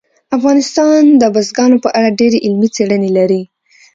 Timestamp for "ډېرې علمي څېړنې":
2.19-3.09